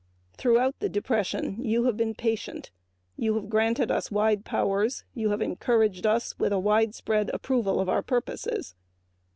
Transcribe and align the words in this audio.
Throughout 0.35 0.79
the 0.79 0.89
depression 0.89 1.57
you 1.63 1.83
have 1.83 1.95
been 1.95 2.15
patient. 2.15 2.71
You 3.17 3.35
have 3.35 3.49
granted 3.51 3.91
us 3.91 4.09
wide 4.09 4.43
powers; 4.43 5.03
you 5.13 5.29
have 5.29 5.43
encouraged 5.43 6.07
us 6.07 6.33
with 6.39 6.51
a 6.51 6.57
widespread 6.57 7.29
approval 7.35 7.79
of 7.79 7.87
our 7.87 8.01
purposes. 8.01 8.73